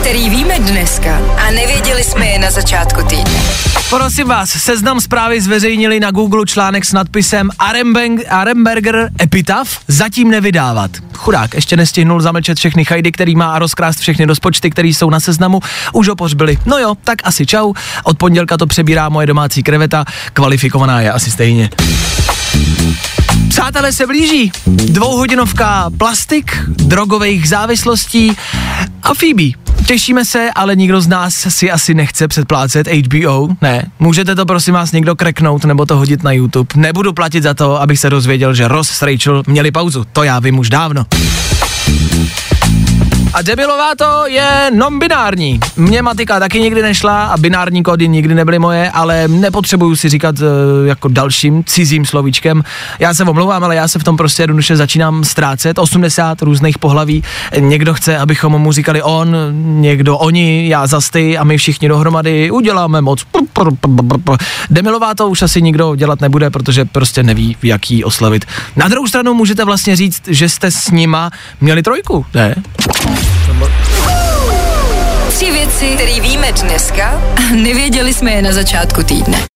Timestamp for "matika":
46.02-46.40